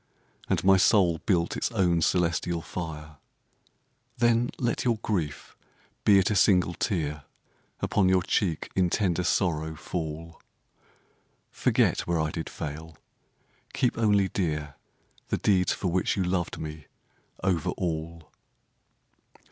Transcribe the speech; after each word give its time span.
And 0.49 0.63
my 0.63 0.77
soul 0.77 1.19
built 1.27 1.55
its 1.55 1.71
own 1.73 2.01
celestial 2.01 2.63
fire. 2.63 3.17
Then 4.17 4.49
let 4.57 4.83
your 4.83 4.97
grief, 5.03 5.55
be 6.05 6.17
it 6.17 6.31
a 6.31 6.35
single 6.35 6.73
tear. 6.73 7.25
Upon 7.81 8.09
your 8.09 8.23
cheek 8.23 8.71
in 8.75 8.89
tender 8.89 9.23
sorrow 9.23 9.75
fall. 9.75 10.41
Forget 11.51 12.07
where 12.07 12.19
I 12.19 12.31
did 12.31 12.49
fail; 12.49 12.97
keep 13.73 13.95
only 13.95 14.27
dear 14.29 14.73
The 15.27 15.37
deeds 15.37 15.71
for 15.71 15.89
which 15.89 16.15
you 16.17 16.23
loved 16.23 16.57
me 16.57 16.87
over 17.43 17.69
all. 17.77 18.31